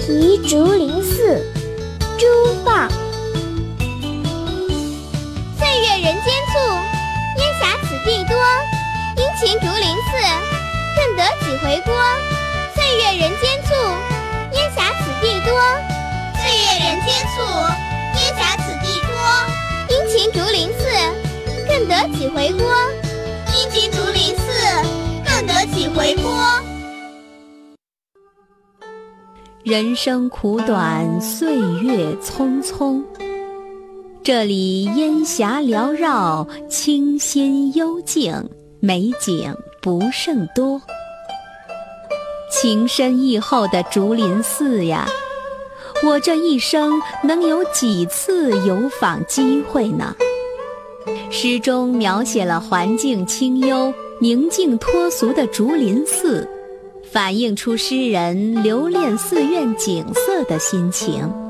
[0.00, 1.44] 题竹林寺，
[2.18, 2.26] 朱
[2.64, 2.88] 放。
[5.58, 6.58] 岁月人间促，
[7.38, 8.34] 烟霞此地多。
[9.16, 10.10] 殷勤竹林寺，
[10.96, 11.94] 更得几回锅。
[12.74, 13.68] 岁月人间促，
[14.52, 15.52] 烟霞此地多。
[16.40, 17.44] 岁月人间促，
[18.16, 19.08] 烟霞此地多。
[19.90, 20.80] 殷勤竹林寺，
[21.68, 22.64] 更得几回锅。
[23.54, 24.42] 殷勤竹林寺，
[29.62, 33.02] 人生苦短，岁月匆匆。
[34.22, 38.48] 这里烟霞缭绕，清新幽静，
[38.80, 40.80] 美景不胜多。
[42.50, 45.06] 情深意厚的竹林寺呀，
[46.02, 50.16] 我这一生能有几次游访机会呢？
[51.30, 56.48] 诗中描写了环境清幽、宁静脱俗的竹林寺。
[57.12, 61.49] 反映出诗人留恋寺院景色的心情。